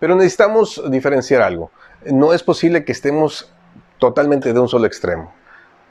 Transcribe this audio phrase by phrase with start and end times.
[0.00, 1.70] Pero necesitamos diferenciar algo.
[2.06, 3.52] No es posible que estemos
[3.98, 5.32] totalmente de un solo extremo.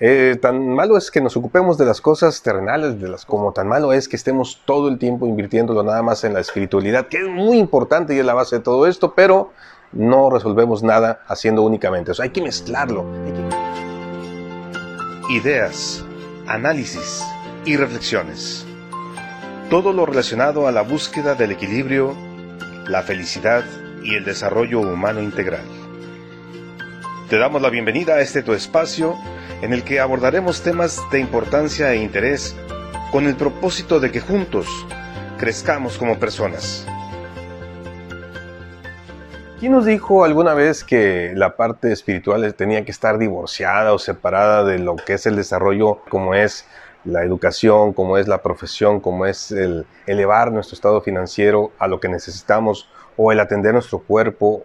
[0.00, 3.66] Eh, tan malo es que nos ocupemos de las cosas terrenales, de las, como tan
[3.66, 7.28] malo es que estemos todo el tiempo invirtiéndolo nada más en la espiritualidad, que es
[7.28, 9.50] muy importante y es la base de todo esto, pero
[9.92, 12.22] no resolvemos nada haciendo únicamente eso.
[12.22, 13.04] Hay que mezclarlo.
[15.30, 16.04] Ideas,
[16.46, 17.24] análisis
[17.64, 18.64] y reflexiones.
[19.68, 22.14] Todo lo relacionado a la búsqueda del equilibrio,
[22.86, 23.64] la felicidad
[24.02, 25.64] y el desarrollo humano integral.
[27.28, 29.16] Te damos la bienvenida a este tu espacio
[29.62, 32.56] en el que abordaremos temas de importancia e interés
[33.12, 34.66] con el propósito de que juntos
[35.38, 36.86] crezcamos como personas.
[39.60, 44.64] ¿Quién nos dijo alguna vez que la parte espiritual tenía que estar divorciada o separada
[44.64, 46.64] de lo que es el desarrollo como es
[47.04, 51.98] la educación, como es la profesión, como es el elevar nuestro estado financiero a lo
[51.98, 54.64] que necesitamos o el atender nuestro cuerpo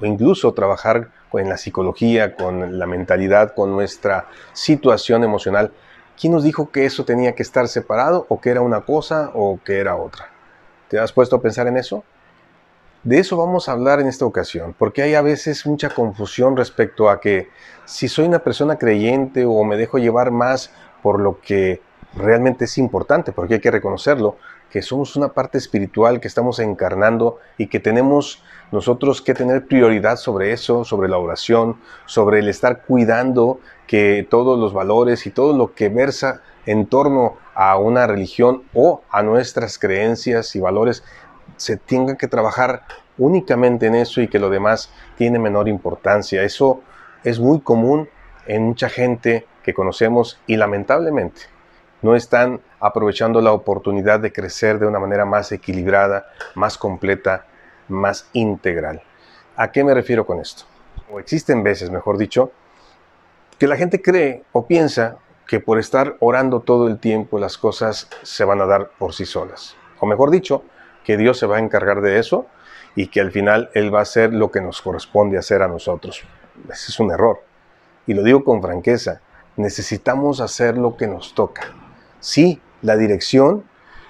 [0.00, 5.72] o incluso trabajar en la psicología, con la mentalidad, con nuestra situación emocional.
[6.20, 9.58] ¿Quién nos dijo que eso tenía que estar separado o que era una cosa o
[9.64, 10.28] que era otra?
[10.88, 12.04] ¿Te has puesto a pensar en eso?
[13.02, 17.10] De eso vamos a hablar en esta ocasión, porque hay a veces mucha confusión respecto
[17.10, 17.48] a que
[17.84, 20.70] si soy una persona creyente o me dejo llevar más
[21.02, 21.82] por lo que
[22.16, 24.36] realmente es importante, porque hay que reconocerlo,
[24.74, 30.16] que somos una parte espiritual que estamos encarnando y que tenemos nosotros que tener prioridad
[30.16, 35.56] sobre eso, sobre la oración, sobre el estar cuidando que todos los valores y todo
[35.56, 41.04] lo que versa en torno a una religión o a nuestras creencias y valores
[41.56, 42.82] se tenga que trabajar
[43.16, 46.42] únicamente en eso y que lo demás tiene menor importancia.
[46.42, 46.80] Eso
[47.22, 48.08] es muy común
[48.48, 51.53] en mucha gente que conocemos y lamentablemente
[52.04, 57.46] no están aprovechando la oportunidad de crecer de una manera más equilibrada, más completa,
[57.88, 59.02] más integral.
[59.56, 60.64] ¿A qué me refiero con esto?
[61.10, 62.52] O existen veces, mejor dicho,
[63.58, 68.10] que la gente cree o piensa que por estar orando todo el tiempo las cosas
[68.22, 69.74] se van a dar por sí solas.
[69.98, 70.62] O mejor dicho,
[71.04, 72.46] que Dios se va a encargar de eso
[72.94, 76.22] y que al final Él va a hacer lo que nos corresponde hacer a nosotros.
[76.68, 77.42] Ese es un error.
[78.06, 79.22] Y lo digo con franqueza,
[79.56, 81.83] necesitamos hacer lo que nos toca.
[82.24, 83.64] Sí, la dirección,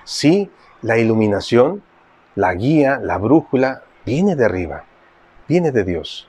[0.04, 0.48] sí,
[0.82, 1.82] la iluminación,
[2.36, 4.84] la guía, la brújula, viene de arriba,
[5.48, 6.28] viene de Dios.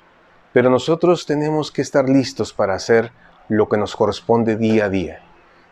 [0.52, 3.12] Pero nosotros tenemos que estar listos para hacer
[3.50, 5.22] lo que nos corresponde día a día.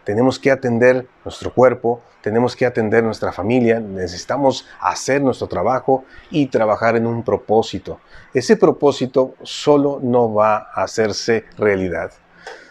[0.03, 6.45] Tenemos que atender nuestro cuerpo, tenemos que atender nuestra familia, necesitamos hacer nuestro trabajo y
[6.45, 8.00] trabajar en un propósito.
[8.35, 12.12] Ese propósito solo no va a hacerse realidad.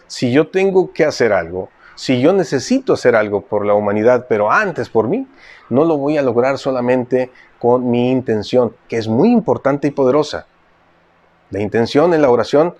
[0.07, 4.51] Si yo tengo que hacer algo, si yo necesito hacer algo por la humanidad, pero
[4.51, 5.27] antes por mí,
[5.69, 10.47] no lo voy a lograr solamente con mi intención, que es muy importante y poderosa.
[11.49, 12.75] La intención en la oración,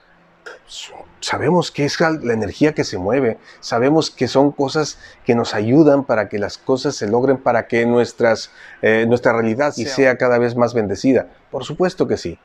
[1.20, 6.04] sabemos que es la energía que se mueve, sabemos que son cosas que nos ayudan
[6.04, 8.52] para que las cosas se logren, para que nuestras,
[8.82, 11.30] eh, nuestra realidad sea cada vez más bendecida.
[11.50, 12.40] Por supuesto que sí.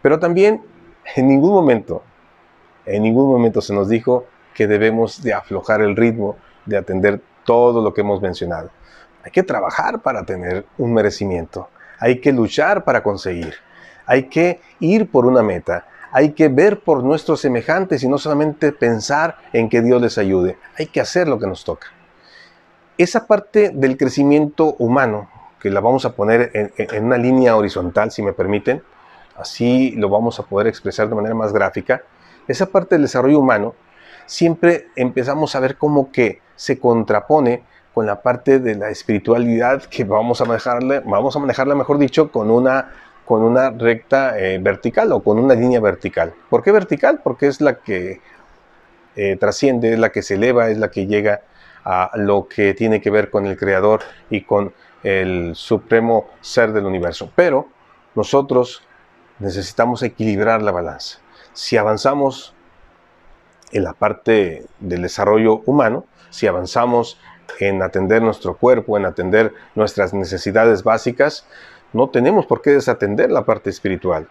[0.00, 0.62] Pero también
[1.16, 2.02] en ningún momento,
[2.86, 6.36] en ningún momento se nos dijo que debemos de aflojar el ritmo
[6.66, 8.70] de atender todo lo que hemos mencionado.
[9.24, 11.68] Hay que trabajar para tener un merecimiento,
[11.98, 13.54] hay que luchar para conseguir,
[14.06, 18.72] hay que ir por una meta, hay que ver por nuestros semejantes y no solamente
[18.72, 21.88] pensar en que Dios les ayude, hay que hacer lo que nos toca.
[22.98, 25.30] Esa parte del crecimiento humano,
[25.60, 28.82] que la vamos a poner en, en una línea horizontal, si me permiten,
[29.36, 32.02] así lo vamos a poder expresar de manera más gráfica,
[32.48, 33.74] esa parte del desarrollo humano
[34.26, 37.62] siempre empezamos a ver cómo que se contrapone
[37.94, 42.30] con la parte de la espiritualidad que vamos a manejarle, vamos a manejarla, mejor dicho,
[42.30, 42.90] con una,
[43.24, 46.32] con una recta eh, vertical o con una línea vertical.
[46.48, 47.20] ¿Por qué vertical?
[47.22, 48.20] Porque es la que
[49.16, 51.42] eh, trasciende, es la que se eleva, es la que llega
[51.84, 54.00] a lo que tiene que ver con el Creador
[54.30, 54.72] y con
[55.02, 57.30] el supremo ser del universo.
[57.34, 57.68] Pero
[58.14, 58.82] nosotros
[59.38, 61.18] necesitamos equilibrar la balanza.
[61.52, 62.54] Si avanzamos
[63.72, 67.18] en la parte del desarrollo humano, si avanzamos
[67.58, 71.46] en atender nuestro cuerpo, en atender nuestras necesidades básicas,
[71.92, 74.28] no tenemos por qué desatender la parte espiritual.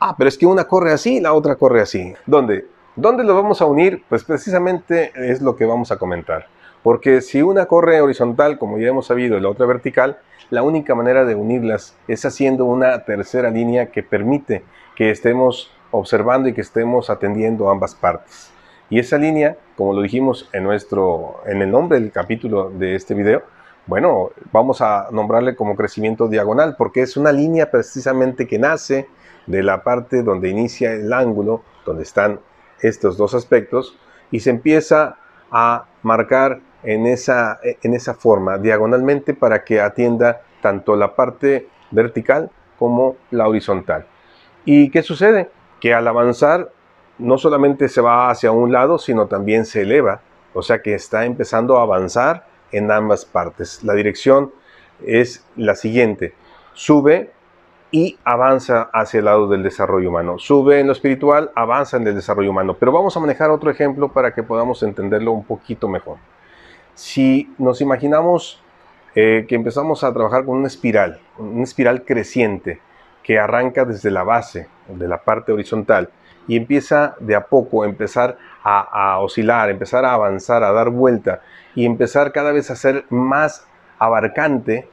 [0.00, 2.14] Ah, pero es que una corre así, la otra corre así.
[2.26, 2.66] ¿Dónde?
[2.96, 4.02] ¿Dónde lo vamos a unir?
[4.08, 6.46] Pues precisamente es lo que vamos a comentar.
[6.82, 10.18] Porque si una corre horizontal, como ya hemos sabido, y la otra vertical,
[10.50, 14.64] la única manera de unirlas es haciendo una tercera línea que permite
[14.94, 18.52] que estemos observando y que estemos atendiendo ambas partes.
[18.88, 23.14] Y esa línea, como lo dijimos en, nuestro, en el nombre del capítulo de este
[23.14, 23.42] video,
[23.86, 29.06] Bueno, vamos a nombrarle como crecimiento diagonal porque es una línea precisamente que nace
[29.46, 32.40] de la parte donde inicia el ángulo, donde están
[32.80, 33.96] estos dos aspectos,
[34.32, 35.18] y se empieza
[35.52, 42.50] a marcar en esa, en esa forma, diagonalmente, para que atienda tanto la parte vertical
[42.80, 44.04] como la horizontal.
[44.64, 45.48] ¿Y qué sucede?
[45.80, 46.70] Que al avanzar
[47.18, 50.20] no solamente se va hacia un lado, sino también se eleva,
[50.54, 53.82] o sea que está empezando a avanzar en ambas partes.
[53.84, 54.52] La dirección
[55.04, 56.34] es la siguiente,
[56.72, 57.30] sube
[57.90, 60.38] y avanza hacia el lado del desarrollo humano.
[60.38, 62.76] Sube en lo espiritual, avanza en el desarrollo humano.
[62.78, 66.18] Pero vamos a manejar otro ejemplo para que podamos entenderlo un poquito mejor.
[66.94, 68.62] Si nos imaginamos
[69.14, 72.80] eh, que empezamos a trabajar con una espiral, una espiral creciente
[73.22, 76.10] que arranca desde la base, de la parte horizontal,
[76.48, 78.80] y empieza de a poco a empezar a,
[79.14, 81.40] a oscilar, empezar a avanzar, a dar vuelta
[81.74, 83.66] y empezar cada vez a ser más
[83.98, 84.88] abarcante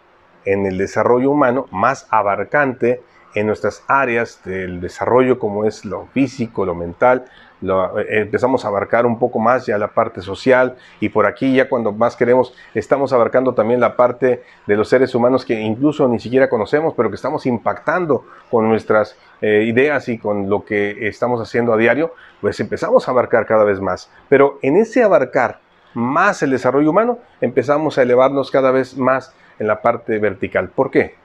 [0.45, 3.01] en el desarrollo humano, más abarcante
[3.35, 7.25] en nuestras áreas del desarrollo como es lo físico, lo mental,
[7.63, 11.69] eh, empezamos a abarcar un poco más ya la parte social y por aquí ya
[11.69, 16.19] cuando más queremos estamos abarcando también la parte de los seres humanos que incluso ni
[16.19, 21.41] siquiera conocemos, pero que estamos impactando con nuestras eh, ideas y con lo que estamos
[21.41, 24.11] haciendo a diario, pues empezamos a abarcar cada vez más.
[24.29, 25.59] Pero en ese abarcar
[25.93, 30.69] más el desarrollo humano, empezamos a elevarnos cada vez más en la parte vertical.
[30.69, 31.22] ¿Por qué?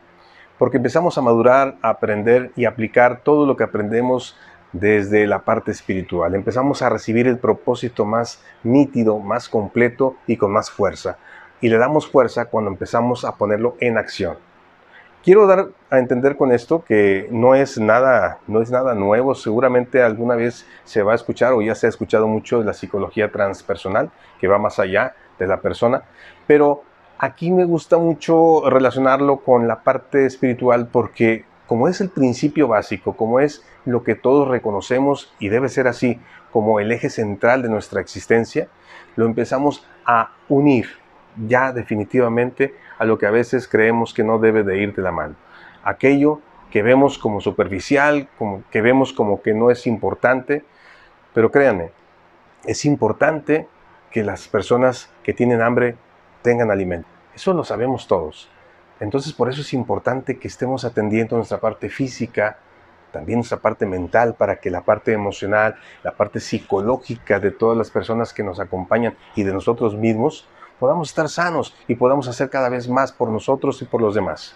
[0.58, 4.37] Porque empezamos a madurar, a aprender y aplicar todo lo que aprendemos
[4.72, 6.34] desde la parte espiritual.
[6.34, 11.19] Empezamos a recibir el propósito más nítido, más completo y con más fuerza.
[11.60, 14.37] Y le damos fuerza cuando empezamos a ponerlo en acción.
[15.25, 19.34] Quiero dar a entender con esto que no es nada, no es nada nuevo.
[19.34, 22.72] Seguramente alguna vez se va a escuchar o ya se ha escuchado mucho de la
[22.72, 26.04] psicología transpersonal, que va más allá de la persona.
[26.46, 26.84] Pero
[27.19, 33.17] aquí me gusta mucho relacionarlo con la parte espiritual porque como es el principio básico,
[33.17, 36.19] como es lo que todos reconocemos y debe ser así,
[36.50, 38.69] como el eje central de nuestra existencia,
[39.17, 40.88] lo empezamos a unir
[41.47, 45.12] ya definitivamente a lo que a veces creemos que no debe de ir de la
[45.12, 45.35] mano.
[45.85, 46.41] Aquello
[46.71, 48.29] que vemos como superficial,
[48.71, 50.64] que vemos como que no es importante,
[51.35, 51.91] pero créanme,
[52.64, 53.69] es importante
[54.11, 55.97] que las personas que tienen hambre
[56.43, 57.08] tengan alimento.
[57.35, 58.49] Eso lo sabemos todos.
[59.00, 62.58] Entonces por eso es importante que estemos atendiendo nuestra parte física,
[63.12, 67.90] también nuestra parte mental, para que la parte emocional, la parte psicológica de todas las
[67.90, 70.49] personas que nos acompañan y de nosotros mismos,
[70.79, 74.55] podamos estar sanos y podamos hacer cada vez más por nosotros y por los demás.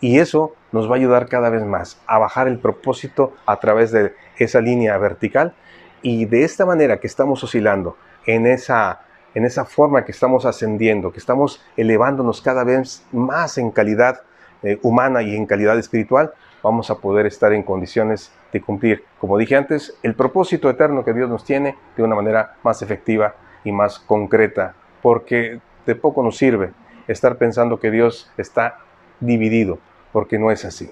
[0.00, 3.92] Y eso nos va a ayudar cada vez más a bajar el propósito a través
[3.92, 5.54] de esa línea vertical
[6.02, 7.96] y de esta manera que estamos oscilando
[8.26, 9.05] en esa
[9.36, 14.22] en esa forma que estamos ascendiendo, que estamos elevándonos cada vez más en calidad
[14.62, 19.36] eh, humana y en calidad espiritual, vamos a poder estar en condiciones de cumplir, como
[19.36, 23.72] dije antes, el propósito eterno que Dios nos tiene de una manera más efectiva y
[23.72, 26.72] más concreta, porque de poco nos sirve
[27.06, 28.78] estar pensando que Dios está
[29.20, 29.78] dividido,
[30.12, 30.90] porque no es así.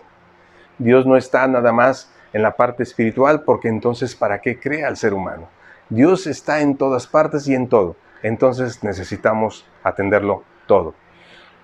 [0.77, 4.99] Dios no está nada más en la parte espiritual, porque entonces ¿para qué crea al
[4.99, 5.49] ser humano?
[5.89, 10.95] Dios está en todas partes y en todo entonces necesitamos atenderlo todo.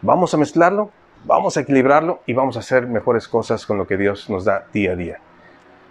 [0.03, 0.91] Vamos a mezclarlo,
[1.25, 4.67] vamos a equilibrarlo y vamos a hacer mejores cosas con lo que Dios nos da
[4.73, 5.19] día a día.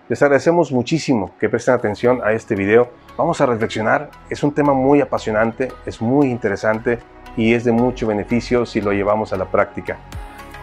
[0.09, 2.89] Les agradecemos muchísimo que presten atención a este video.
[3.17, 4.11] Vamos a reflexionar.
[4.29, 6.99] Es un tema muy apasionante, es muy interesante
[7.35, 9.97] y es de mucho beneficio si lo llevamos a la práctica.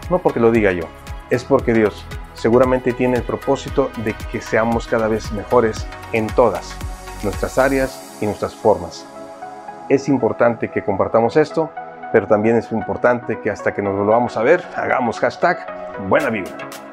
[0.09, 0.85] No porque lo diga yo,
[1.29, 6.77] es porque Dios seguramente tiene el propósito de que seamos cada vez mejores en todas
[7.23, 9.05] nuestras áreas y nuestras formas
[9.89, 11.71] es importante que compartamos esto,
[12.11, 15.57] pero también es importante que hasta que nos volvamos a ver, hagamos hashtag
[16.07, 16.86] buena vibra.